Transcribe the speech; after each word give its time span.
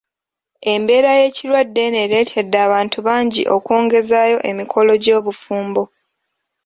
Embeera 0.73 1.11
y'ekirwadde 1.19 1.79
eno 1.87 1.97
ereetedde 2.05 2.57
abantu 2.67 2.97
bangi 3.07 3.41
okwongezaayo 3.55 4.37
emikolo 4.49 4.91
gy'obufumbo. 5.03 5.83